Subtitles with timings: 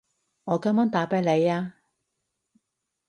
[0.45, 1.73] 我今晚打畀你吖